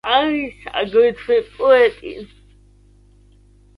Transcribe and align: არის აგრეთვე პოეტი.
არის 0.11 0.63
აგრეთვე 0.81 1.37
პოეტი. 1.59 2.17